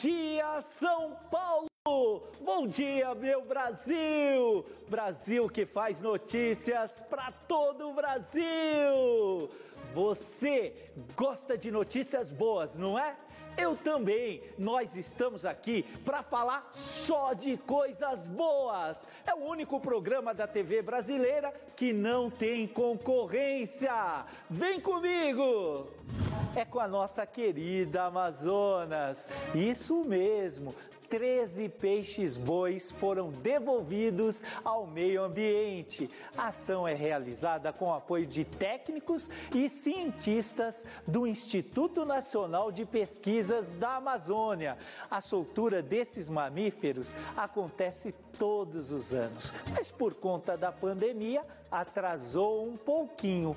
dia, 0.00 0.60
São 0.78 1.16
Paulo! 1.28 2.22
Bom 2.40 2.68
dia, 2.68 3.12
meu 3.16 3.42
Brasil! 3.42 4.64
Brasil 4.88 5.48
que 5.48 5.66
faz 5.66 6.00
notícias 6.00 7.02
para 7.10 7.32
todo 7.32 7.90
o 7.90 7.94
Brasil! 7.94 9.50
Você 9.92 10.72
gosta 11.16 11.58
de 11.58 11.72
notícias 11.72 12.30
boas, 12.30 12.78
não 12.78 12.96
é? 12.96 13.16
Eu 13.56 13.74
também. 13.74 14.40
Nós 14.56 14.96
estamos 14.96 15.44
aqui 15.44 15.82
para 16.04 16.22
falar 16.22 16.68
só 16.70 17.32
de 17.32 17.56
coisas 17.56 18.28
boas. 18.28 19.04
É 19.26 19.34
o 19.34 19.38
único 19.38 19.80
programa 19.80 20.32
da 20.32 20.46
TV 20.46 20.80
brasileira 20.80 21.52
que 21.74 21.92
não 21.92 22.30
tem 22.30 22.68
concorrência. 22.68 24.24
Vem 24.48 24.80
comigo! 24.80 25.88
É 26.58 26.64
com 26.64 26.80
a 26.80 26.88
nossa 26.88 27.24
querida 27.24 28.02
Amazonas. 28.02 29.28
Isso 29.54 30.02
mesmo. 30.04 30.74
13 31.08 31.68
peixes 31.68 32.36
bois 32.36 32.90
foram 32.90 33.30
devolvidos 33.30 34.42
ao 34.64 34.84
meio 34.84 35.22
ambiente. 35.22 36.10
A 36.36 36.48
ação 36.48 36.86
é 36.86 36.94
realizada 36.94 37.72
com 37.72 37.94
apoio 37.94 38.26
de 38.26 38.44
técnicos 38.44 39.30
e 39.54 39.68
cientistas 39.68 40.84
do 41.06 41.28
Instituto 41.28 42.04
Nacional 42.04 42.72
de 42.72 42.84
Pesquisas 42.84 43.72
da 43.72 43.94
Amazônia. 43.94 44.76
A 45.08 45.20
soltura 45.20 45.80
desses 45.80 46.28
mamíferos 46.28 47.14
acontece 47.36 48.12
todos 48.36 48.90
os 48.90 49.14
anos, 49.14 49.52
mas 49.70 49.92
por 49.92 50.14
conta 50.14 50.56
da 50.56 50.72
pandemia 50.72 51.44
atrasou 51.70 52.66
um 52.66 52.76
pouquinho. 52.76 53.56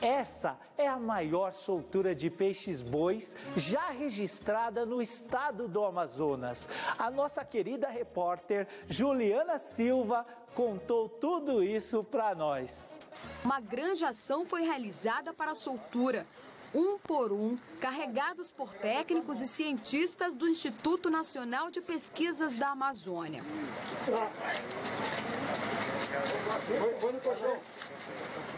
Essa 0.00 0.58
é 0.78 0.86
a 0.86 0.98
maior 0.98 1.52
soltura 1.52 2.14
de 2.14 2.30
peixes 2.30 2.82
bois 2.82 3.34
já 3.56 3.90
registrada 3.90 4.86
no 4.86 5.02
estado 5.02 5.68
do 5.68 5.84
Amazonas. 5.84 6.68
A 6.98 7.10
nossa 7.10 7.44
querida 7.44 7.88
repórter 7.88 8.66
Juliana 8.88 9.58
Silva 9.58 10.26
contou 10.54 11.08
tudo 11.08 11.62
isso 11.62 12.02
para 12.02 12.34
nós. 12.34 12.98
Uma 13.44 13.60
grande 13.60 14.04
ação 14.04 14.46
foi 14.46 14.62
realizada 14.62 15.34
para 15.34 15.50
a 15.50 15.54
soltura 15.54 16.26
um 16.74 16.98
por 16.98 17.32
um, 17.32 17.56
carregados 17.80 18.50
por 18.50 18.72
técnicos 18.72 19.40
e 19.40 19.46
cientistas 19.46 20.34
do 20.34 20.48
Instituto 20.48 21.10
Nacional 21.10 21.70
de 21.70 21.80
Pesquisas 21.80 22.54
da 22.54 22.68
Amazônia. 22.68 23.42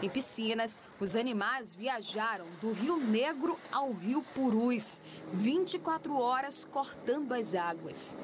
Em 0.03 0.09
piscinas, 0.09 0.81
os 0.99 1.15
animais 1.15 1.73
viajaram 1.73 2.45
do 2.59 2.73
Rio 2.73 2.97
Negro 2.97 3.57
ao 3.71 3.93
Rio 3.93 4.21
Purus, 4.35 4.99
24 5.31 6.13
horas 6.17 6.65
cortando 6.65 7.31
as 7.31 7.55
águas. 7.55 8.17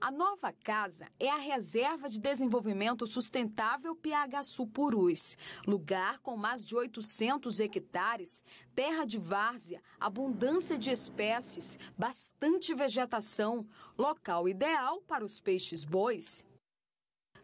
A 0.00 0.12
nova 0.12 0.52
casa 0.52 1.08
é 1.18 1.28
a 1.28 1.38
Reserva 1.38 2.08
de 2.08 2.20
Desenvolvimento 2.20 3.04
Sustentável 3.04 3.96
Piagaçu 3.96 4.64
Purus, 4.68 5.36
lugar 5.66 6.20
com 6.20 6.36
mais 6.36 6.64
de 6.64 6.76
800 6.76 7.58
hectares, 7.58 8.44
terra 8.76 9.04
de 9.04 9.18
várzea, 9.18 9.82
abundância 9.98 10.78
de 10.78 10.92
espécies, 10.92 11.76
bastante 11.98 12.72
vegetação, 12.74 13.66
local 13.98 14.48
ideal 14.48 15.00
para 15.00 15.24
os 15.24 15.40
peixes 15.40 15.84
bois 15.84 16.48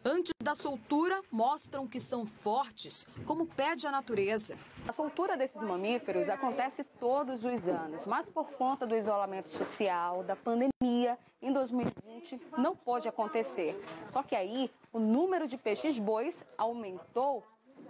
antes 0.06 0.32
da 0.40 0.54
soltura 0.54 1.20
mostram 1.32 1.84
que 1.88 1.98
são 1.98 2.24
fortes, 2.24 3.04
como 3.26 3.44
pede 3.44 3.88
a 3.88 3.90
natureza. 3.90 4.56
A 4.86 4.92
soltura 4.92 5.36
desses 5.36 5.60
mamíferos 5.60 6.28
acontece 6.28 6.84
todos 6.84 7.44
os 7.44 7.68
anos, 7.68 8.06
mas 8.06 8.30
por 8.30 8.52
conta 8.52 8.86
do 8.86 8.94
isolamento 8.94 9.48
social, 9.48 10.22
da 10.22 10.36
pandemia, 10.36 11.18
em 11.42 11.52
2020 11.52 12.40
não 12.56 12.76
pôde 12.76 13.08
acontecer. 13.08 13.82
Só 14.06 14.22
que 14.22 14.36
aí 14.36 14.70
o 14.92 15.00
número 15.00 15.48
de 15.48 15.56
peixes 15.56 15.98
bois 15.98 16.46
aumentou, 16.56 17.42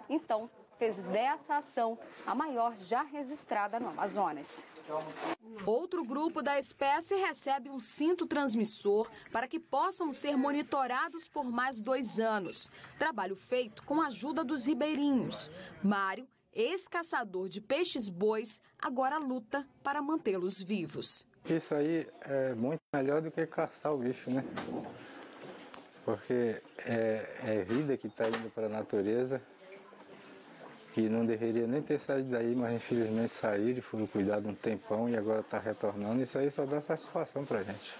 então 0.09 0.49
fez 0.79 0.97
dessa 0.97 1.57
ação 1.57 1.99
a 2.27 2.35
maior 2.35 2.75
já 2.77 3.03
registrada 3.03 3.79
no 3.79 3.91
Amazonas. 3.91 4.67
Outro 5.65 6.05
grupo 6.05 6.43
da 6.43 6.59
espécie 6.59 7.17
recebe 7.17 7.71
um 7.71 7.81
cinto 7.81 8.27
transmissor 8.27 9.11
para 9.33 9.49
que 9.49 9.59
possam 9.59 10.13
ser 10.13 10.37
monitorados 10.37 11.29
por 11.29 11.45
mais 11.45 11.81
dois 11.81 12.21
anos. 12.21 12.71
Trabalho 12.99 13.35
feito 13.35 13.83
com 13.83 14.01
a 14.01 14.07
ajuda 14.07 14.45
dos 14.45 14.67
ribeirinhos. 14.67 15.51
Mário, 15.83 16.29
ex-caçador 16.53 17.49
de 17.49 17.61
peixes 17.61 18.09
bois, 18.09 18.61
agora 18.79 19.19
luta 19.19 19.67
para 19.83 20.01
mantê-los 20.01 20.61
vivos. 20.61 21.27
Isso 21.45 21.75
aí 21.75 22.09
é 22.23 22.55
muito 22.55 22.81
melhor 22.93 23.21
do 23.23 23.31
que 23.31 23.47
caçar 23.47 23.93
o 23.93 23.99
bicho, 23.99 24.31
né? 24.31 24.45
Porque 26.05 26.63
é, 26.79 27.37
é 27.45 27.65
vida 27.65 27.97
que 27.97 28.07
está 28.07 28.29
indo 28.29 28.51
para 28.51 28.67
a 28.67 28.69
natureza 28.69 29.41
que 30.97 31.11
não 31.11 31.27
deveria 31.27 31.67
nem 31.67 31.83
ter 31.83 32.01
saído 32.01 32.31
daí, 32.31 32.55
mas 32.55 32.73
infelizmente 32.73 33.29
saíram 33.29 33.81
e 33.81 33.83
foram 33.83 34.07
cuidados 34.07 34.51
um 34.51 34.55
tempão 34.55 35.11
e 35.11 35.15
agora 35.15 35.41
está 35.41 35.59
retornando. 35.59 36.23
Isso 36.23 36.39
aí 36.39 36.51
só 36.51 36.65
dá 36.65 36.81
satisfação 36.81 37.45
para 37.45 37.59
a 37.59 37.63
gente. 37.63 37.95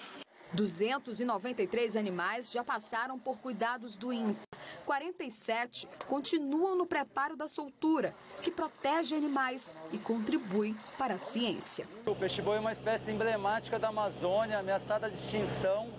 293 0.55 1.95
animais 1.95 2.51
já 2.51 2.65
passaram 2.65 3.19
por 3.19 3.37
cuidados 3.37 3.97
do 3.97 4.15
INPA. 4.15 4.41
47 4.87 5.87
continuam 6.07 6.75
no 6.75 6.87
preparo 6.87 7.37
da 7.37 7.47
soltura, 7.47 8.15
que 8.41 8.51
protege 8.51 9.15
animais 9.15 9.75
e 9.93 9.99
contribui 9.99 10.75
para 10.97 11.17
a 11.17 11.19
ciência. 11.19 11.85
O 12.07 12.15
peixe-boi 12.15 12.57
é 12.57 12.61
uma 12.61 12.73
espécie 12.73 13.11
emblemática 13.11 13.79
da 13.79 13.89
Amazônia, 13.89 14.59
ameaçada 14.59 15.11
de 15.11 15.17
extinção 15.17 15.93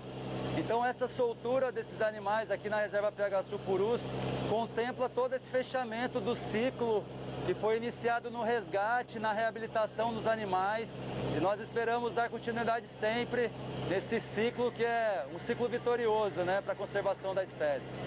então 0.57 0.83
essa 0.83 1.07
soltura 1.07 1.71
desses 1.71 2.01
animais 2.01 2.49
aqui 2.49 2.67
na 2.67 2.79
reserva 2.79 3.11
PH 3.11 3.43
Purus 3.63 4.01
contempla 4.49 5.07
todo 5.07 5.33
esse 5.33 5.49
fechamento 5.49 6.19
do 6.19 6.35
ciclo 6.35 7.05
que 7.45 7.53
foi 7.53 7.77
iniciado 7.77 8.31
no 8.31 8.41
resgate, 8.41 9.19
na 9.19 9.31
reabilitação 9.31 10.11
dos 10.11 10.27
animais 10.27 10.99
e 11.37 11.39
nós 11.39 11.59
esperamos 11.59 12.13
dar 12.13 12.29
continuidade 12.29 12.87
sempre 12.87 13.51
nesse 13.87 14.19
ciclo 14.19 14.71
que 14.71 14.83
é 14.83 15.25
um 15.33 15.39
ciclo 15.39 15.69
vitorioso 15.69 16.41
né, 16.41 16.59
para 16.61 16.73
a 16.73 16.75
conservação 16.75 17.35
da 17.35 17.43
espécie. 17.43 17.99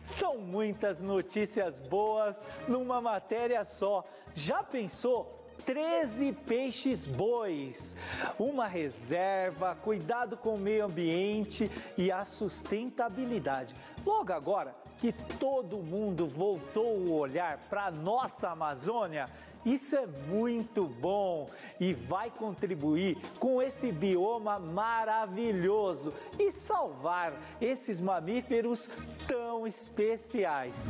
São 0.00 0.38
muitas 0.38 1.02
notícias 1.02 1.78
boas 1.78 2.44
numa 2.68 3.00
matéria 3.00 3.64
só. 3.64 4.04
Já 4.34 4.62
pensou 4.62 5.41
13 5.64 6.32
peixes 6.46 7.06
bois, 7.06 7.96
uma 8.38 8.66
reserva, 8.66 9.74
cuidado 9.74 10.36
com 10.36 10.54
o 10.54 10.58
meio 10.58 10.84
ambiente 10.84 11.70
e 11.96 12.10
a 12.10 12.24
sustentabilidade. 12.24 13.74
Logo 14.04 14.32
agora 14.32 14.74
que 14.98 15.12
todo 15.38 15.78
mundo 15.78 16.26
voltou 16.26 16.96
o 16.96 17.12
olhar 17.12 17.58
para 17.68 17.86
a 17.86 17.90
nossa 17.90 18.50
Amazônia, 18.50 19.26
isso 19.64 19.94
é 19.94 20.06
muito 20.06 20.86
bom 20.86 21.48
e 21.78 21.94
vai 21.94 22.30
contribuir 22.30 23.16
com 23.38 23.62
esse 23.62 23.92
bioma 23.92 24.58
maravilhoso 24.58 26.12
e 26.38 26.50
salvar 26.50 27.32
esses 27.60 28.00
mamíferos 28.00 28.90
tão 29.28 29.66
especiais. 29.66 30.88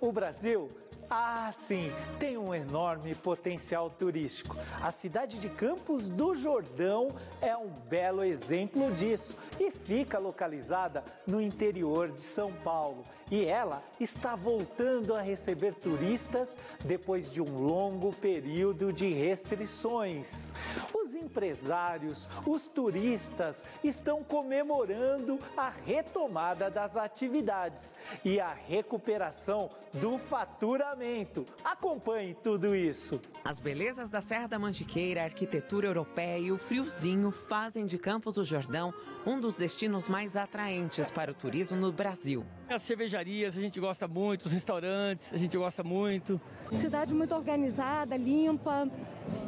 O 0.00 0.10
Brasil 0.10 0.70
ah, 1.14 1.52
sim, 1.52 1.92
tem 2.18 2.38
um 2.38 2.54
enorme 2.54 3.14
potencial 3.14 3.90
turístico. 3.90 4.56
A 4.80 4.90
cidade 4.90 5.38
de 5.38 5.50
Campos 5.50 6.08
do 6.08 6.34
Jordão 6.34 7.14
é 7.42 7.54
um 7.54 7.68
belo 7.68 8.24
exemplo 8.24 8.90
disso 8.92 9.36
e 9.60 9.70
fica 9.70 10.18
localizada 10.18 11.04
no 11.26 11.38
interior 11.38 12.08
de 12.08 12.20
São 12.20 12.50
Paulo. 12.50 13.04
E 13.30 13.44
ela 13.44 13.82
está 14.00 14.34
voltando 14.34 15.14
a 15.14 15.20
receber 15.20 15.74
turistas 15.74 16.56
depois 16.82 17.30
de 17.30 17.42
um 17.42 17.58
longo 17.58 18.14
período 18.14 18.90
de 18.90 19.10
restrições. 19.10 20.54
Os 20.94 21.01
empresários, 21.22 22.28
os 22.46 22.68
turistas 22.68 23.64
estão 23.82 24.22
comemorando 24.22 25.38
a 25.56 25.70
retomada 25.70 26.70
das 26.70 26.96
atividades 26.96 27.96
e 28.24 28.40
a 28.40 28.52
recuperação 28.52 29.70
do 29.94 30.18
faturamento. 30.18 31.46
Acompanhe 31.64 32.34
tudo 32.34 32.74
isso. 32.74 33.20
As 33.44 33.58
belezas 33.58 34.10
da 34.10 34.20
Serra 34.20 34.46
da 34.46 34.58
Mantiqueira, 34.58 35.22
a 35.22 35.24
arquitetura 35.24 35.86
europeia 35.86 36.38
e 36.38 36.52
o 36.52 36.58
friozinho 36.58 37.30
fazem 37.30 37.86
de 37.86 37.98
Campos 37.98 38.34
do 38.34 38.44
Jordão 38.44 38.92
um 39.24 39.40
dos 39.40 39.54
destinos 39.54 40.08
mais 40.08 40.36
atraentes 40.36 41.10
para 41.10 41.30
o 41.30 41.34
turismo 41.34 41.76
no 41.76 41.92
Brasil. 41.92 42.44
As 42.72 42.82
cervejarias 42.82 43.58
a 43.58 43.60
gente 43.60 43.78
gosta 43.78 44.08
muito, 44.08 44.46
os 44.46 44.52
restaurantes 44.52 45.34
a 45.34 45.36
gente 45.36 45.58
gosta 45.58 45.84
muito. 45.84 46.40
Cidade 46.72 47.12
muito 47.12 47.34
organizada, 47.34 48.16
limpa 48.16 48.88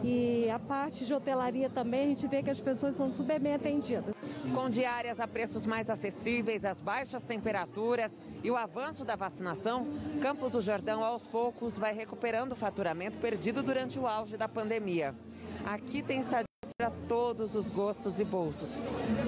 e 0.03 0.51
a 0.51 0.59
parte 0.59 1.07
de 1.07 1.15
hotelaria 1.15 1.71
também, 1.71 2.05
a 2.05 2.09
gente 2.09 2.27
vê 2.27 2.43
que 2.43 2.51
as 2.51 2.61
pessoas 2.61 2.95
são 2.95 3.11
super 3.11 3.41
bem 3.41 3.55
atendidas. 3.55 4.15
Com 4.55 4.69
diárias 4.69 5.21
a 5.21 5.27
preços 5.27 5.65
mais 5.65 5.89
acessíveis, 5.89 6.67
as 6.67 6.83
baixas 6.83 7.25
temperaturas 7.25 8.13
e 8.43 8.51
o 8.51 8.57
avanço 8.57 9.07
da 9.07 9.17
vacinação, 9.17 9.87
Campos 10.21 10.53
do 10.53 10.61
Jordão 10.61 11.03
aos 11.03 11.27
poucos 11.27 11.79
vai 11.79 11.95
recuperando 11.95 12.53
o 12.53 12.57
faturamento 12.57 13.17
perdido 13.19 13.63
durante 13.63 13.99
o 13.99 14.07
auge 14.07 14.37
da 14.37 14.49
pandemia. 14.49 15.15
Aqui 15.65 16.03
tem 16.03 16.19
estadias 16.19 16.54
para 16.77 16.91
todos 16.91 17.55
os 17.55 17.71
gostos 17.71 18.19
e 18.19 18.25
bolsos, 18.25 18.83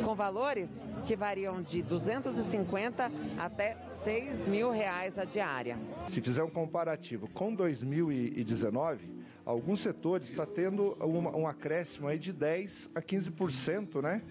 com 0.05 0.17
valores 0.17 0.85
que 1.05 1.15
variam 1.15 1.63
de 1.63 1.81
250 1.81 3.09
até 3.39 3.77
6 3.85 4.49
mil 4.49 4.73
reais 4.73 5.17
a 5.17 5.25
diária. 5.25 5.79
Se 6.09 6.21
fizer 6.21 6.43
um 6.43 6.51
comparativo 6.51 7.31
com 7.31 7.55
2019, 7.55 9.09
alguns 9.45 9.79
setores 9.79 10.29
está 10.29 10.45
tendo 10.45 10.95
uma, 10.95 11.37
um 11.37 11.47
acréscimo 11.47 12.09
aí 12.09 12.19
de 12.19 12.33
10 12.33 12.91
a 12.97 13.01
15% 13.01 14.03
né, 14.03 14.23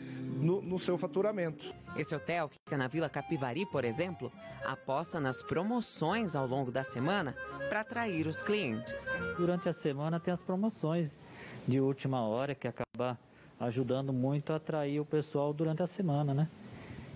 no, 0.42 0.62
no 0.62 0.78
seu 0.78 0.98
faturamento. 0.98 1.74
Esse 1.96 2.14
hotel, 2.14 2.50
que 2.50 2.58
fica 2.66 2.78
na 2.78 2.90
Vila 2.90 3.08
Capivari, 3.08 3.66
por 3.66 3.86
exemplo, 3.86 4.30
aposta 4.66 5.22
nas 5.22 5.42
promoções 5.42 6.36
ao 6.36 6.46
longo 6.46 6.70
da 6.70 6.84
semana 6.84 7.34
para 7.70 7.80
atrair 7.80 8.28
os 8.28 8.44
clientes. 8.44 9.06
Durante 9.38 9.70
a 9.70 9.74
semana 9.74 10.20
tem 10.20 10.34
as 10.34 10.44
promoções 10.44 11.18
de 11.68 11.80
última 11.80 12.22
hora 12.22 12.54
que 12.54 12.68
acaba 12.68 13.18
ajudando 13.60 14.14
muito 14.14 14.54
a 14.54 14.58
atrair 14.58 15.00
o 15.00 15.06
pessoal 15.06 15.54
durante 15.54 15.82
a 15.82 15.88
semana, 15.88 16.34
né? 16.34 16.48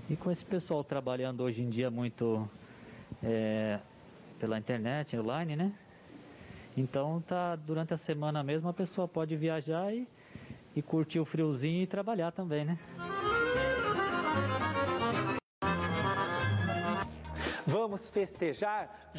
E 0.10 0.16
com 0.16 0.32
esse 0.32 0.44
pessoal 0.44 0.84
trabalhando 0.84 1.42
hoje 1.42 1.62
em 1.62 1.70
dia 1.70 1.92
muito 1.92 2.50
é, 3.24 3.80
pela 4.40 4.58
internet, 4.58 5.18
online, 5.18 5.56
né? 5.56 5.74
Então 6.76 7.22
tá 7.28 7.56
durante 7.56 7.94
a 7.94 7.98
semana 7.98 8.44
mesmo 8.44 8.70
a 8.70 8.74
pessoa 8.74 9.08
pode 9.08 9.36
viajar 9.36 9.94
e, 9.94 10.08
e 10.76 10.82
curtir 10.82 11.20
o 11.20 11.26
friozinho 11.26 11.84
e 11.84 11.88
trabalhar 11.88 12.32
também, 12.32 12.66
né? 12.66 12.80
Vamos 17.68 18.10
festejar 18.10 19.12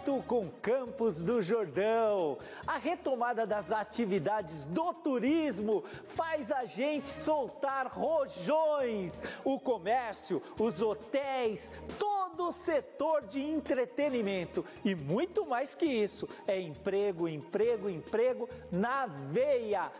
junto 0.00 0.22
com 0.26 0.48
Campos 0.62 1.20
do 1.20 1.42
Jordão. 1.42 2.38
A 2.66 2.78
retomada 2.78 3.46
das 3.46 3.70
atividades 3.70 4.64
do 4.64 4.94
turismo 4.94 5.84
faz 6.06 6.50
a 6.50 6.64
gente 6.64 7.08
soltar 7.08 7.86
rojões. 7.86 9.22
O 9.44 9.58
comércio, 9.60 10.42
os 10.58 10.80
hotéis, 10.80 11.70
todo 11.98 12.48
o 12.48 12.52
setor 12.52 13.26
de 13.26 13.40
entretenimento 13.42 14.64
e 14.84 14.94
muito 14.94 15.44
mais 15.46 15.74
que 15.74 15.86
isso, 15.86 16.28
é 16.46 16.58
emprego, 16.58 17.28
emprego, 17.28 17.88
emprego 17.90 18.48
na 18.72 19.06
veia. 19.06 19.90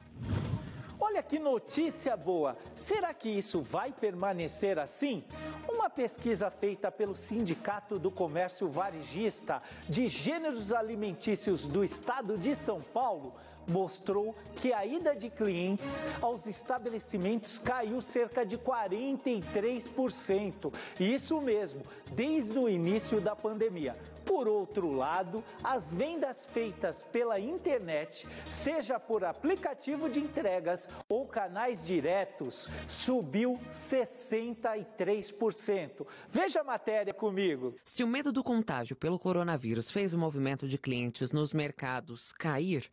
Olha 1.02 1.23
que 1.23 1.38
notícia 1.38 2.14
boa! 2.14 2.58
Será 2.75 3.14
que 3.14 3.31
isso 3.31 3.62
vai 3.62 3.91
permanecer 3.91 4.79
assim? 4.79 5.25
Uma 5.67 5.88
pesquisa 5.88 6.50
feita 6.50 6.93
pelo 6.93 7.14
Sindicato 7.14 7.99
do 7.99 8.11
Comércio 8.11 8.69
Varejista 8.69 9.62
de 9.88 10.08
Gêneros 10.08 10.75
Alimentícios 10.75 11.64
do 11.67 11.82
Estado 11.82 12.37
de 12.37 12.55
São 12.55 12.82
Paulo 12.82 13.35
mostrou 13.68 14.34
que 14.56 14.72
a 14.72 14.84
ida 14.84 15.14
de 15.14 15.30
clientes 15.30 16.04
aos 16.20 16.46
estabelecimentos 16.46 17.58
caiu 17.58 18.00
cerca 18.00 18.44
de 18.44 18.58
43%. 18.58 20.74
Isso 20.98 21.40
mesmo, 21.40 21.82
desde 22.12 22.58
o 22.58 22.68
início 22.68 23.20
da 23.20 23.36
pandemia. 23.36 23.94
Por 24.24 24.48
outro 24.48 24.92
lado, 24.92 25.44
as 25.62 25.92
vendas 25.92 26.46
feitas 26.46 27.04
pela 27.04 27.38
internet, 27.40 28.26
seja 28.46 28.98
por 29.00 29.24
aplicativo 29.24 30.08
de 30.08 30.20
entregas 30.20 30.88
ou 31.08 31.26
canais 31.26 31.84
diretos, 31.84 32.68
subiu 32.86 33.58
63%. 33.72 36.06
Veja 36.28 36.60
a 36.60 36.64
matéria 36.64 37.12
comigo. 37.12 37.74
Se 37.84 38.04
o 38.04 38.06
medo 38.06 38.30
do 38.30 38.44
contágio 38.44 38.94
pelo 38.94 39.18
coronavírus 39.18 39.90
fez 39.90 40.14
o 40.14 40.18
movimento 40.18 40.68
de 40.68 40.78
clientes 40.78 41.32
nos 41.32 41.52
mercados 41.52 42.30
cair, 42.32 42.88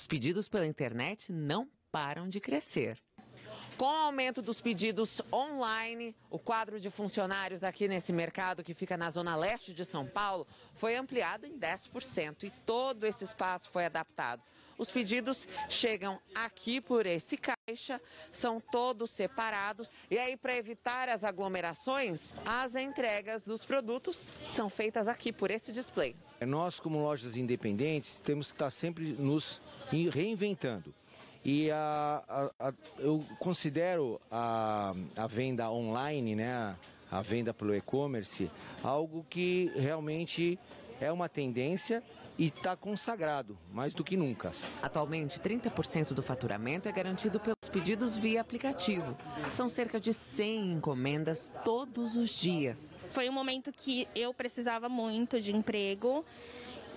os 0.00 0.06
pedidos 0.06 0.48
pela 0.48 0.66
internet 0.66 1.30
não 1.30 1.68
param 1.92 2.26
de 2.26 2.40
crescer. 2.40 2.98
Com 3.76 3.84
o 3.84 3.88
aumento 3.88 4.40
dos 4.40 4.58
pedidos 4.58 5.20
online, 5.30 6.16
o 6.30 6.38
quadro 6.38 6.80
de 6.80 6.90
funcionários 6.90 7.62
aqui 7.62 7.86
nesse 7.86 8.10
mercado, 8.12 8.64
que 8.64 8.72
fica 8.72 8.96
na 8.96 9.10
zona 9.10 9.36
leste 9.36 9.74
de 9.74 9.84
São 9.84 10.06
Paulo, 10.06 10.46
foi 10.74 10.96
ampliado 10.96 11.46
em 11.46 11.58
10% 11.58 12.44
e 12.44 12.50
todo 12.64 13.06
esse 13.06 13.24
espaço 13.24 13.68
foi 13.70 13.84
adaptado. 13.84 14.42
Os 14.80 14.90
pedidos 14.90 15.46
chegam 15.68 16.18
aqui 16.34 16.80
por 16.80 17.04
esse 17.04 17.36
caixa, 17.36 18.00
são 18.32 18.58
todos 18.58 19.10
separados. 19.10 19.92
E 20.10 20.16
aí, 20.16 20.38
para 20.38 20.56
evitar 20.56 21.06
as 21.06 21.22
aglomerações, 21.22 22.34
as 22.46 22.74
entregas 22.74 23.42
dos 23.42 23.62
produtos 23.62 24.32
são 24.48 24.70
feitas 24.70 25.06
aqui 25.06 25.34
por 25.34 25.50
esse 25.50 25.70
display. 25.70 26.16
Nós, 26.40 26.80
como 26.80 26.98
lojas 26.98 27.36
independentes, 27.36 28.20
temos 28.20 28.46
que 28.50 28.54
estar 28.54 28.70
sempre 28.70 29.12
nos 29.12 29.60
reinventando. 29.90 30.94
E 31.44 31.70
a, 31.70 32.24
a, 32.26 32.68
a, 32.68 32.74
eu 32.98 33.22
considero 33.38 34.18
a, 34.30 34.94
a 35.14 35.26
venda 35.26 35.70
online, 35.70 36.34
né, 36.34 36.74
a 37.10 37.20
venda 37.20 37.52
pelo 37.52 37.74
e-commerce, 37.74 38.50
algo 38.82 39.26
que 39.28 39.70
realmente 39.76 40.58
é 40.98 41.12
uma 41.12 41.28
tendência 41.28 42.02
e 42.40 42.46
está 42.46 42.74
consagrado, 42.74 43.58
mais 43.70 43.92
do 43.92 44.02
que 44.02 44.16
nunca. 44.16 44.50
Atualmente, 44.80 45.38
30% 45.38 46.14
do 46.14 46.22
faturamento 46.22 46.88
é 46.88 46.92
garantido 46.92 47.38
pelos 47.38 47.68
pedidos 47.70 48.16
via 48.16 48.40
aplicativo. 48.40 49.14
São 49.50 49.68
cerca 49.68 50.00
de 50.00 50.14
100 50.14 50.72
encomendas 50.72 51.52
todos 51.62 52.16
os 52.16 52.30
dias. 52.30 52.96
Foi 53.10 53.28
um 53.28 53.32
momento 53.32 53.70
que 53.70 54.08
eu 54.14 54.32
precisava 54.32 54.88
muito 54.88 55.38
de 55.38 55.54
emprego. 55.54 56.24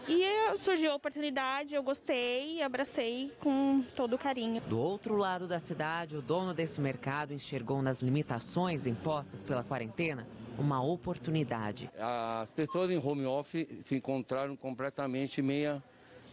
E 0.07 0.57
surgiu 0.57 0.91
a 0.91 0.95
oportunidade, 0.95 1.75
eu 1.75 1.81
gostei 1.81 2.57
e 2.57 2.61
abracei 2.61 3.31
com 3.39 3.81
todo 3.95 4.13
o 4.13 4.17
carinho. 4.17 4.61
Do 4.61 4.79
outro 4.79 5.15
lado 5.15 5.47
da 5.47 5.59
cidade, 5.59 6.17
o 6.17 6.21
dono 6.21 6.53
desse 6.53 6.81
mercado 6.81 7.33
enxergou 7.33 7.81
nas 7.81 8.01
limitações 8.01 8.85
impostas 8.85 9.41
pela 9.41 9.63
quarentena 9.63 10.27
uma 10.57 10.83
oportunidade. 10.83 11.89
As 11.97 12.49
pessoas 12.51 12.91
em 12.91 12.97
home 12.97 13.25
office 13.25 13.67
se 13.85 13.95
encontraram 13.95 14.55
completamente 14.55 15.41
meia 15.41 15.81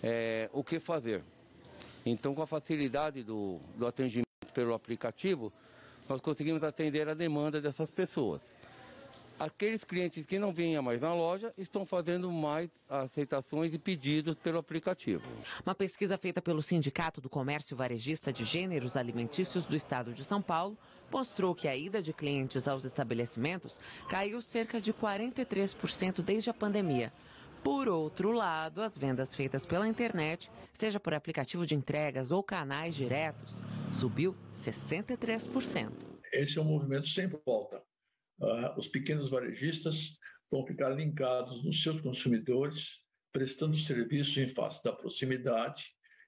é, 0.02 0.50
o 0.52 0.64
que 0.64 0.78
fazer. 0.78 1.22
Então, 2.04 2.34
com 2.34 2.42
a 2.42 2.46
facilidade 2.46 3.22
do, 3.22 3.60
do 3.76 3.86
atendimento 3.86 4.26
pelo 4.52 4.74
aplicativo, 4.74 5.52
nós 6.08 6.20
conseguimos 6.20 6.62
atender 6.64 7.08
a 7.08 7.14
demanda 7.14 7.60
dessas 7.60 7.90
pessoas. 7.90 8.40
Aqueles 9.40 9.82
clientes 9.84 10.26
que 10.26 10.38
não 10.38 10.52
vinham 10.52 10.82
mais 10.82 11.00
na 11.00 11.14
loja 11.14 11.50
estão 11.56 11.86
fazendo 11.86 12.30
mais 12.30 12.68
aceitações 12.86 13.72
e 13.72 13.78
pedidos 13.78 14.36
pelo 14.36 14.58
aplicativo. 14.58 15.26
Uma 15.64 15.74
pesquisa 15.74 16.18
feita 16.18 16.42
pelo 16.42 16.60
Sindicato 16.60 17.22
do 17.22 17.30
Comércio 17.30 17.74
Varejista 17.74 18.30
de 18.30 18.44
Gêneros 18.44 18.98
Alimentícios 18.98 19.64
do 19.64 19.74
Estado 19.74 20.12
de 20.12 20.24
São 20.24 20.42
Paulo 20.42 20.76
mostrou 21.10 21.54
que 21.54 21.66
a 21.66 21.74
ida 21.74 22.02
de 22.02 22.12
clientes 22.12 22.68
aos 22.68 22.84
estabelecimentos 22.84 23.80
caiu 24.10 24.42
cerca 24.42 24.78
de 24.78 24.92
43% 24.92 26.20
desde 26.20 26.50
a 26.50 26.54
pandemia. 26.54 27.10
Por 27.64 27.88
outro 27.88 28.32
lado, 28.32 28.82
as 28.82 28.98
vendas 28.98 29.34
feitas 29.34 29.64
pela 29.64 29.88
internet, 29.88 30.50
seja 30.70 31.00
por 31.00 31.14
aplicativo 31.14 31.66
de 31.66 31.74
entregas 31.74 32.30
ou 32.30 32.42
canais 32.42 32.94
diretos, 32.94 33.62
subiu 33.90 34.36
63%. 34.52 35.92
Esse 36.30 36.58
é 36.58 36.60
um 36.60 36.66
movimento 36.66 37.08
sem 37.08 37.26
volta 37.26 37.82
uh, 38.40 38.78
os 38.78 38.88
pequenos 38.88 39.30
varejistas 39.30 40.18
vão 40.50 40.66
ficar 40.66 40.90
linkados 40.90 41.64
nos 41.64 41.82
seus 41.82 42.00
consumidores, 42.00 43.04
prestando 43.32 43.76
serviço 43.76 44.40
em 44.40 44.48
face 44.48 44.82
da 44.82 44.92
proximidade 44.92 45.84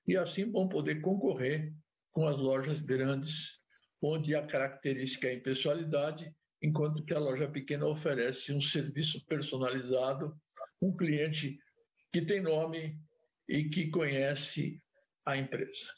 e 0.06 0.16
assim 0.16 0.50
vão 0.50 0.68
poder 0.68 1.00
concorrer 1.00 1.72
com 2.12 2.26
as 2.26 2.36
lojas 2.36 2.82
grandes, 2.82 3.60
onde 4.00 4.34
a 4.34 4.46
característica 4.46 5.28
é 5.28 5.30
a 5.30 5.34
impessoalidade, 5.34 6.32
enquanto 6.62 7.04
que 7.04 7.14
a 7.14 7.18
loja 7.18 7.48
pequena 7.48 7.86
oferece 7.86 8.52
um 8.52 8.60
serviço 8.60 9.24
personalizado, 9.26 10.36
um 10.80 10.94
cliente 10.94 11.58
que 12.12 12.22
tem 12.22 12.40
nome 12.40 12.96
e 13.48 13.64
que 13.64 13.90
conhece 13.90 14.80
a 15.24 15.36
empresa. 15.36 15.88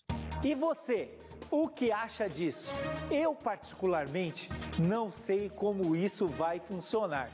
E 0.45 0.55
você, 0.55 1.09
o 1.51 1.67
que 1.69 1.91
acha 1.91 2.29
disso? 2.29 2.71
Eu, 3.11 3.35
particularmente, 3.35 4.51
não 4.79 5.11
sei 5.11 5.49
como 5.49 5.97
isso 5.97 6.27
vai 6.27 6.61
funcionar. 6.61 7.31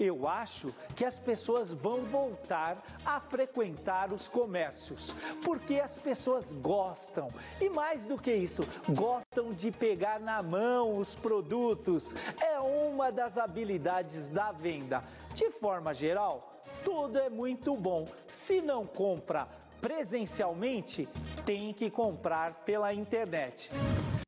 Eu 0.00 0.26
acho 0.26 0.74
que 0.96 1.04
as 1.04 1.18
pessoas 1.18 1.70
vão 1.70 2.00
voltar 2.06 2.82
a 3.04 3.20
frequentar 3.20 4.14
os 4.14 4.28
comércios, 4.28 5.14
porque 5.44 5.78
as 5.78 5.98
pessoas 5.98 6.54
gostam 6.54 7.28
e, 7.60 7.68
mais 7.68 8.06
do 8.06 8.16
que 8.16 8.34
isso, 8.34 8.62
gostam 8.88 9.52
de 9.52 9.70
pegar 9.70 10.18
na 10.18 10.42
mão 10.42 10.96
os 10.96 11.14
produtos. 11.14 12.14
É 12.40 12.58
uma 12.58 13.12
das 13.12 13.36
habilidades 13.36 14.28
da 14.28 14.52
venda. 14.52 15.04
De 15.34 15.50
forma 15.50 15.92
geral, 15.92 16.50
tudo 16.82 17.18
é 17.18 17.28
muito 17.28 17.76
bom. 17.76 18.06
Se 18.26 18.60
não 18.60 18.86
compra 18.86 19.48
presencialmente, 19.84 21.06
tem 21.44 21.74
que 21.74 21.90
comprar 21.90 22.64
pela 22.64 22.94
internet. 22.94 23.70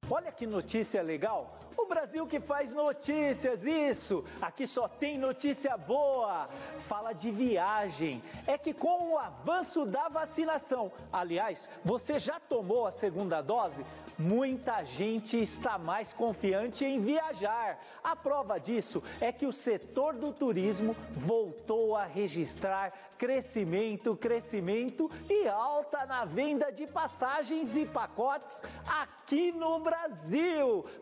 Olha 0.08 0.30
que 0.30 0.46
notícia 0.46 1.02
legal! 1.02 1.58
O 1.76 1.84
Brasil 1.84 2.26
que 2.26 2.40
faz 2.40 2.72
notícias, 2.72 3.64
isso! 3.64 4.24
Aqui 4.40 4.66
só 4.66 4.86
tem 4.88 5.18
notícia 5.18 5.76
boa! 5.76 6.48
Fala 6.78 7.12
de 7.12 7.30
viagem. 7.30 8.22
É 8.46 8.56
que 8.56 8.72
com 8.72 9.10
o 9.10 9.18
avanço 9.18 9.84
da 9.84 10.08
vacinação, 10.08 10.92
aliás, 11.12 11.68
você 11.84 12.18
já 12.18 12.38
tomou 12.38 12.86
a 12.86 12.90
segunda 12.90 13.42
dose? 13.42 13.84
Muita 14.16 14.82
gente 14.84 15.38
está 15.38 15.76
mais 15.76 16.12
confiante 16.12 16.84
em 16.84 17.00
viajar. 17.00 17.78
A 18.02 18.16
prova 18.16 18.58
disso 18.58 19.02
é 19.20 19.30
que 19.30 19.44
o 19.44 19.52
setor 19.52 20.14
do 20.14 20.32
turismo 20.32 20.96
voltou 21.10 21.94
a 21.94 22.04
registrar 22.04 22.92
crescimento, 23.18 24.16
crescimento 24.16 25.10
e 25.28 25.46
alta 25.48 26.06
na 26.06 26.24
venda 26.24 26.70
de 26.70 26.86
passagens 26.86 27.76
e 27.76 27.84
pacotes 27.84 28.62
aqui 28.86 29.52
no 29.52 29.78
Brasil. 29.80 29.95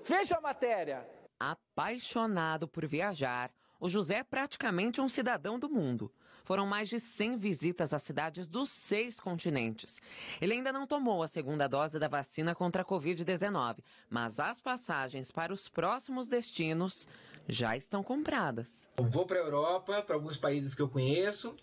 Veja 0.05 0.37
a 0.37 0.41
matéria. 0.41 1.09
Apaixonado 1.39 2.69
por 2.69 2.87
viajar, 2.87 3.51
o 3.81 3.89
José 3.89 4.17
é 4.17 4.25
praticamente 4.25 5.01
um 5.01 5.09
cidadão 5.09 5.59
do 5.59 5.69
mundo. 5.69 6.11
Foram 6.45 6.67
mais 6.67 6.91
de 6.91 7.01
100 7.01 7.39
visitas 7.39 7.95
às 7.95 8.03
cidades 8.03 8.47
dos 8.47 8.71
seis 8.71 9.19
continentes. 9.19 10.01
Ele 10.41 10.53
ainda 10.53 10.71
não 10.71 10.87
tomou 10.87 11.23
a 11.23 11.29
segunda 11.29 11.67
dose 11.67 11.99
da 11.99 12.07
vacina 12.07 12.55
contra 12.55 12.83
a 12.83 12.85
Covid-19, 12.85 13.79
mas 14.11 14.39
as 14.39 14.61
passagens 14.61 15.31
para 15.31 15.53
os 15.53 15.69
próximos 15.69 16.29
destinos 16.29 17.09
já 17.49 17.77
estão 17.77 18.03
compradas. 18.03 18.87
Eu 18.97 19.05
vou 19.05 19.27
para 19.27 19.39
a 19.39 19.43
Europa, 19.43 20.03
para 20.03 20.15
alguns 20.15 20.37
países 20.37 20.75
que 20.75 20.83
eu 20.83 20.89
conheço, 20.89 21.57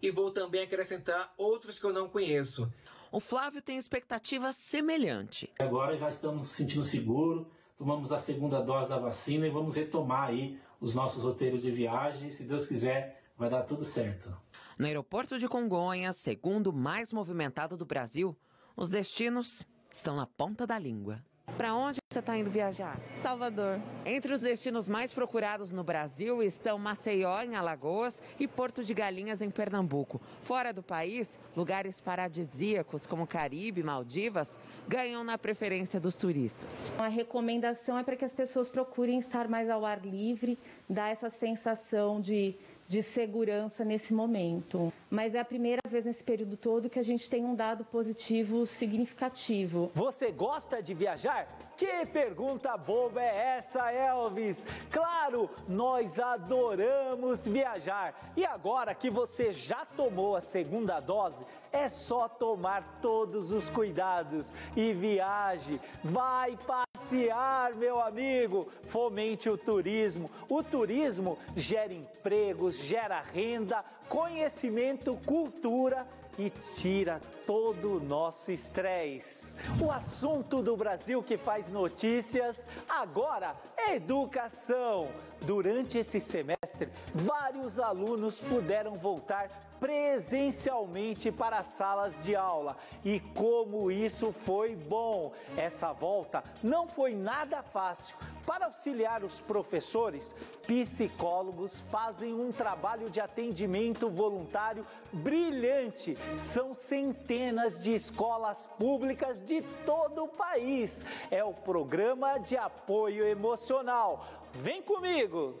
e 0.00 0.10
vou 0.10 0.30
também 0.30 0.62
acrescentar 0.62 1.32
outros 1.36 1.78
que 1.78 1.84
eu 1.84 1.92
não 1.92 2.08
conheço. 2.08 2.70
O 3.10 3.20
Flávio 3.20 3.62
tem 3.62 3.76
expectativa 3.76 4.52
semelhante. 4.52 5.52
Agora 5.58 5.96
já 5.96 6.08
estamos 6.08 6.42
nos 6.42 6.50
sentindo 6.52 6.84
seguros, 6.84 7.46
tomamos 7.76 8.12
a 8.12 8.18
segunda 8.18 8.60
dose 8.60 8.88
da 8.88 8.98
vacina 8.98 9.46
e 9.46 9.50
vamos 9.50 9.74
retomar 9.74 10.28
aí 10.28 10.58
os 10.80 10.94
nossos 10.94 11.24
roteiros 11.24 11.62
de 11.62 11.70
viagem. 11.70 12.30
Se 12.30 12.44
Deus 12.44 12.66
quiser, 12.66 13.22
vai 13.36 13.48
dar 13.48 13.62
tudo 13.62 13.84
certo. 13.84 14.36
No 14.78 14.86
aeroporto 14.86 15.38
de 15.38 15.48
Congonhas, 15.48 16.16
segundo 16.16 16.72
mais 16.72 17.12
movimentado 17.12 17.76
do 17.76 17.86
Brasil, 17.86 18.36
os 18.76 18.90
destinos 18.90 19.66
estão 19.90 20.14
na 20.14 20.26
ponta 20.26 20.66
da 20.66 20.78
língua. 20.78 21.24
Para 21.56 21.74
onde 21.74 21.98
você 22.10 22.20
está 22.20 22.36
indo 22.36 22.50
viajar? 22.50 22.98
Salvador. 23.20 23.80
Entre 24.04 24.32
os 24.32 24.40
destinos 24.40 24.88
mais 24.88 25.12
procurados 25.12 25.72
no 25.72 25.82
Brasil 25.82 26.42
estão 26.42 26.78
Maceió, 26.78 27.42
em 27.42 27.56
Alagoas, 27.56 28.22
e 28.38 28.46
Porto 28.46 28.84
de 28.84 28.94
Galinhas, 28.94 29.42
em 29.42 29.50
Pernambuco. 29.50 30.20
Fora 30.42 30.72
do 30.72 30.82
país, 30.82 31.38
lugares 31.56 32.00
paradisíacos 32.00 33.06
como 33.06 33.26
Caribe, 33.26 33.82
Maldivas, 33.82 34.56
ganham 34.86 35.24
na 35.24 35.36
preferência 35.36 35.98
dos 35.98 36.16
turistas. 36.16 36.92
A 36.98 37.08
recomendação 37.08 37.98
é 37.98 38.02
para 38.02 38.16
que 38.16 38.24
as 38.24 38.32
pessoas 38.32 38.68
procurem 38.68 39.18
estar 39.18 39.48
mais 39.48 39.68
ao 39.68 39.84
ar 39.84 40.04
livre, 40.04 40.58
dar 40.88 41.08
essa 41.08 41.30
sensação 41.30 42.20
de 42.20 42.56
de 42.88 43.02
segurança 43.02 43.84
nesse 43.84 44.14
momento. 44.14 44.90
Mas 45.10 45.34
é 45.34 45.40
a 45.40 45.44
primeira 45.44 45.80
vez 45.88 46.04
nesse 46.04 46.22
período 46.22 46.56
todo 46.56 46.90
que 46.90 46.98
a 46.98 47.02
gente 47.02 47.30
tem 47.30 47.44
um 47.44 47.54
dado 47.54 47.84
positivo 47.84 48.66
significativo. 48.66 49.90
Você 49.94 50.30
gosta 50.30 50.82
de 50.82 50.92
viajar? 50.92 51.48
Que 51.76 52.04
pergunta 52.06 52.76
boba 52.76 53.22
é 53.22 53.56
essa, 53.56 53.90
Elvis? 53.92 54.66
Claro, 54.90 55.48
nós 55.68 56.18
adoramos 56.18 57.46
viajar. 57.46 58.32
E 58.36 58.44
agora 58.44 58.94
que 58.94 59.08
você 59.08 59.52
já 59.52 59.86
tomou 59.86 60.36
a 60.36 60.40
segunda 60.40 61.00
dose, 61.00 61.46
é 61.72 61.88
só 61.88 62.28
tomar 62.28 62.98
todos 63.00 63.52
os 63.52 63.70
cuidados 63.70 64.52
e 64.76 64.92
viaje. 64.92 65.80
Vai 66.02 66.56
passear, 66.56 67.74
meu 67.74 68.00
amigo. 68.00 68.68
Fomente 68.82 69.48
o 69.48 69.56
turismo. 69.56 70.28
O 70.48 70.62
turismo 70.62 71.38
gera 71.56 71.94
empregos, 71.94 72.78
gera 72.78 73.20
renda, 73.20 73.84
conhecimento, 74.08 75.18
cultura 75.24 76.06
e 76.38 76.48
tira 76.50 77.20
todo 77.44 77.96
o 77.96 78.00
nosso 78.00 78.52
estresse. 78.52 79.56
O 79.84 79.90
assunto 79.90 80.62
do 80.62 80.76
Brasil 80.76 81.22
que 81.22 81.36
faz 81.36 81.68
notícias 81.68 82.66
agora 82.88 83.56
é 83.76 83.96
educação. 83.96 85.08
Durante 85.42 85.98
esse 85.98 86.20
semestre, 86.20 86.88
vários 87.14 87.78
alunos 87.78 88.40
puderam 88.40 88.96
voltar 88.96 89.50
presencialmente 89.80 91.30
para 91.30 91.58
as 91.58 91.66
salas 91.66 92.22
de 92.24 92.34
aula. 92.34 92.76
E 93.04 93.20
como 93.20 93.90
isso 93.90 94.32
foi 94.32 94.74
bom! 94.74 95.32
Essa 95.56 95.92
volta 95.92 96.42
não 96.62 96.88
foi 96.88 97.14
nada 97.14 97.62
fácil. 97.62 98.16
Para 98.46 98.66
auxiliar 98.66 99.22
os 99.22 99.40
professores, 99.40 100.34
psicólogos 100.66 101.80
fazem 101.90 102.32
um 102.32 102.50
trabalho 102.50 103.10
de 103.10 103.20
atendimento 103.20 104.08
voluntário 104.08 104.86
brilhante. 105.12 106.16
São 106.36 106.72
centenas 106.72 107.80
de 107.80 107.92
escolas 107.92 108.66
públicas 108.78 109.38
de 109.38 109.62
todo 109.84 110.24
o 110.24 110.28
país. 110.28 111.04
É 111.30 111.44
o 111.44 111.52
programa 111.52 112.38
de 112.38 112.56
apoio 112.56 113.26
emocional. 113.26 114.26
Vem 114.54 114.82
comigo! 114.82 115.58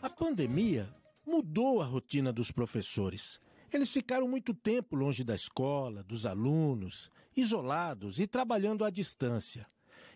A 0.00 0.10
pandemia 0.10 0.88
mudou 1.26 1.80
a 1.80 1.84
rotina 1.84 2.32
dos 2.32 2.50
professores. 2.50 3.40
Eles 3.74 3.90
ficaram 3.90 4.28
muito 4.28 4.54
tempo 4.54 4.94
longe 4.94 5.24
da 5.24 5.34
escola, 5.34 6.04
dos 6.04 6.26
alunos, 6.26 7.10
isolados 7.36 8.20
e 8.20 8.26
trabalhando 8.28 8.84
à 8.84 8.88
distância. 8.88 9.66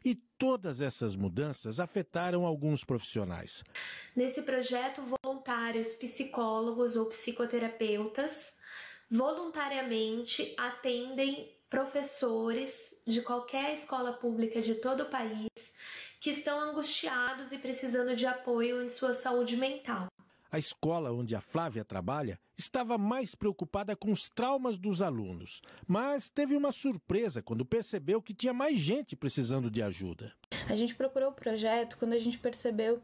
E 0.05 0.15
todas 0.15 0.81
essas 0.81 1.17
mudanças 1.17 1.81
afetaram 1.81 2.47
alguns 2.47 2.85
profissionais. 2.85 3.65
Nesse 4.15 4.43
projeto, 4.43 5.03
voluntários 5.25 5.89
psicólogos 5.95 6.95
ou 6.95 7.07
psicoterapeutas 7.07 8.61
voluntariamente 9.11 10.55
atendem 10.57 11.53
professores 11.69 12.97
de 13.05 13.23
qualquer 13.23 13.73
escola 13.73 14.13
pública 14.13 14.63
de 14.63 14.77
todo 14.77 15.03
o 15.03 15.11
país 15.11 15.49
que 16.21 16.31
estão 16.31 16.61
angustiados 16.61 17.51
e 17.51 17.59
precisando 17.59 18.15
de 18.15 18.25
apoio 18.25 18.85
em 18.85 18.89
sua 18.89 19.15
saúde 19.15 19.57
mental. 19.57 20.07
A 20.51 20.59
escola 20.59 21.13
onde 21.13 21.37
a 21.37 21.41
Flávia 21.41 21.85
trabalha 21.85 22.41
estava 22.57 22.97
mais 22.97 23.35
preocupada 23.35 23.95
com 23.95 24.11
os 24.11 24.31
traumas 24.31 24.79
dos 24.79 25.03
alunos, 25.03 25.61
mas 25.87 26.31
teve 26.31 26.57
uma 26.57 26.73
surpresa 26.73 27.43
quando 27.43 27.67
percebeu 27.67 28.23
que 28.23 28.33
tinha 28.33 28.55
mais 28.55 28.79
gente 28.79 29.15
precisando 29.15 29.71
de 29.71 29.83
ajuda. 29.83 30.33
A 30.69 30.75
gente 30.75 30.95
procurou 30.95 31.31
o 31.31 31.35
projeto 31.35 31.99
quando 31.99 32.15
a 32.15 32.19
gente 32.19 32.39
percebeu 32.39 33.01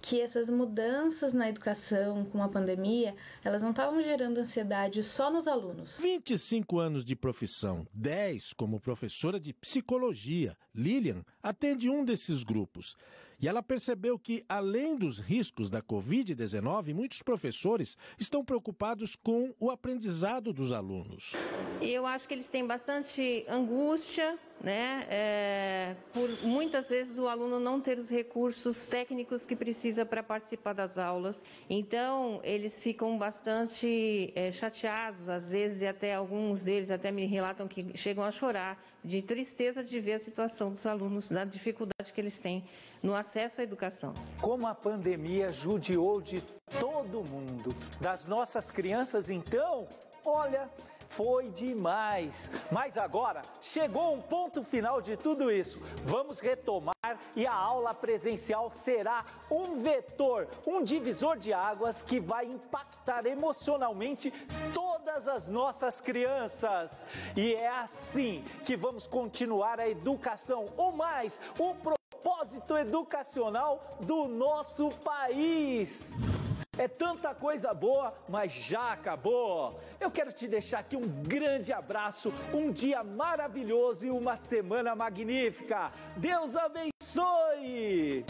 que 0.00 0.20
essas 0.20 0.48
mudanças 0.48 1.32
na 1.32 1.48
educação 1.48 2.24
com 2.26 2.42
a 2.42 2.48
pandemia, 2.48 3.14
elas 3.42 3.62
não 3.62 3.70
estavam 3.70 4.02
gerando 4.02 4.38
ansiedade 4.38 5.02
só 5.02 5.30
nos 5.30 5.48
alunos. 5.48 5.98
25 5.98 6.78
anos 6.78 7.04
de 7.04 7.16
profissão, 7.16 7.86
10 7.92 8.52
como 8.52 8.80
professora 8.80 9.40
de 9.40 9.52
psicologia. 9.52 10.56
Lilian 10.74 11.24
atende 11.42 11.90
um 11.90 12.04
desses 12.04 12.42
grupos. 12.42 12.96
E 13.38 13.46
ela 13.46 13.62
percebeu 13.62 14.18
que, 14.18 14.42
além 14.48 14.96
dos 14.96 15.18
riscos 15.18 15.68
da 15.68 15.82
Covid-19, 15.82 16.94
muitos 16.94 17.22
professores 17.22 17.96
estão 18.18 18.42
preocupados 18.42 19.14
com 19.14 19.54
o 19.60 19.70
aprendizado 19.70 20.54
dos 20.54 20.72
alunos. 20.72 21.34
Eu 21.82 22.06
acho 22.06 22.26
que 22.26 22.32
eles 22.32 22.48
têm 22.48 22.66
bastante 22.66 23.44
angústia, 23.46 24.38
né? 24.58 25.06
É, 25.10 25.96
por 26.14 26.30
muitas 26.44 26.88
vezes 26.88 27.18
o 27.18 27.28
aluno 27.28 27.60
não 27.60 27.78
ter 27.78 27.98
os 27.98 28.08
recursos 28.08 28.86
técnicos 28.86 29.44
que 29.44 29.54
precisa 29.54 30.06
para 30.06 30.22
participar 30.22 30.72
das 30.72 30.96
aulas. 30.96 31.44
Então, 31.68 32.40
eles 32.42 32.82
ficam 32.82 33.18
bastante 33.18 34.32
é, 34.34 34.50
chateados, 34.50 35.28
às 35.28 35.50
vezes, 35.50 35.82
e 35.82 35.86
até 35.86 36.14
alguns 36.14 36.62
deles 36.62 36.90
até 36.90 37.12
me 37.12 37.26
relatam 37.26 37.68
que 37.68 37.94
chegam 37.98 38.24
a 38.24 38.30
chorar 38.30 38.82
de 39.04 39.20
tristeza 39.20 39.84
de 39.84 40.00
ver 40.00 40.14
a 40.14 40.18
situação 40.18 40.70
dos 40.70 40.86
alunos, 40.86 41.28
da 41.28 41.44
dificuldade 41.44 42.12
que 42.12 42.20
eles 42.20 42.40
têm 42.40 42.64
no 43.02 43.14
acesso 43.14 43.25
à 43.60 43.62
educação. 43.62 44.14
Como 44.40 44.66
a 44.66 44.74
pandemia 44.74 45.52
judiou 45.52 46.20
de 46.20 46.40
todo 46.80 47.24
mundo, 47.24 47.74
das 48.00 48.26
nossas 48.26 48.70
crianças, 48.70 49.30
então, 49.30 49.88
olha, 50.24 50.70
foi 51.08 51.50
demais. 51.50 52.50
Mas 52.70 52.96
agora 52.96 53.42
chegou 53.60 54.14
um 54.14 54.20
ponto 54.20 54.62
final 54.62 55.00
de 55.00 55.16
tudo 55.16 55.50
isso. 55.50 55.80
Vamos 56.04 56.40
retomar 56.40 56.94
e 57.34 57.46
a 57.46 57.54
aula 57.54 57.94
presencial 57.94 58.70
será 58.70 59.24
um 59.50 59.76
vetor, 59.76 60.48
um 60.66 60.82
divisor 60.82 61.36
de 61.38 61.52
águas 61.52 62.02
que 62.02 62.18
vai 62.18 62.46
impactar 62.46 63.26
emocionalmente 63.26 64.32
todas 64.74 65.28
as 65.28 65.48
nossas 65.48 66.00
crianças. 66.00 67.06
E 67.36 67.54
é 67.54 67.68
assim 67.68 68.44
que 68.64 68.76
vamos 68.76 69.06
continuar 69.06 69.78
a 69.78 69.88
educação, 69.88 70.66
ou 70.76 70.92
mais, 70.92 71.40
o 71.58 71.74
propósito 72.56 72.76
educacional 72.76 73.98
do 74.00 74.26
nosso 74.26 74.88
país. 75.04 76.16
É 76.78 76.86
tanta 76.86 77.34
coisa 77.34 77.72
boa, 77.72 78.12
mas 78.28 78.52
já 78.52 78.92
acabou. 78.92 79.80
Eu 79.98 80.10
quero 80.10 80.32
te 80.32 80.46
deixar 80.46 80.80
aqui 80.80 80.96
um 80.96 81.08
grande 81.22 81.72
abraço, 81.72 82.32
um 82.52 82.70
dia 82.70 83.02
maravilhoso 83.02 84.06
e 84.06 84.10
uma 84.10 84.36
semana 84.36 84.94
magnífica. 84.94 85.90
Deus 86.16 86.54
abençoe! 86.54 88.24